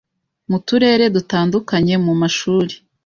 mu 0.49 0.57
turere 0.67 1.05
dutandukanye, 1.15 1.95
mu 2.05 2.13
mashuri, 2.21 2.73